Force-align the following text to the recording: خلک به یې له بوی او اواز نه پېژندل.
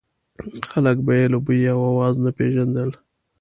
خلک 0.69 0.97
به 1.05 1.13
یې 1.19 1.25
له 1.33 1.39
بوی 1.45 1.61
او 1.73 1.79
اواز 1.91 2.15
نه 2.25 2.31
پېژندل. 2.37 2.91